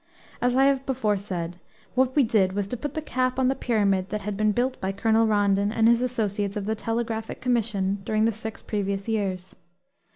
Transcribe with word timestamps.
As 0.41 0.55
I 0.55 0.63
have 0.65 0.83
before 0.87 1.15
said, 1.15 1.59
what 1.93 2.15
we 2.15 2.23
did 2.23 2.53
was 2.53 2.65
to 2.69 2.75
put 2.75 2.95
the 2.95 3.03
cap 3.03 3.37
on 3.37 3.49
the 3.49 3.55
pyramid 3.55 4.09
that 4.09 4.23
had 4.23 4.35
been 4.35 4.51
built 4.51 4.81
by 4.81 4.91
Colonel 4.91 5.27
Rondon 5.27 5.71
and 5.71 5.87
his 5.87 6.01
associates 6.01 6.57
of 6.57 6.65
the 6.65 6.73
Telegraphic 6.73 7.39
Commission 7.39 8.01
during 8.03 8.25
the 8.25 8.31
six 8.31 8.63
previous 8.63 9.07
years. 9.07 9.55